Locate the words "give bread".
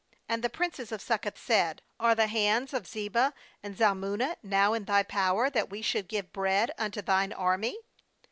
6.07-6.71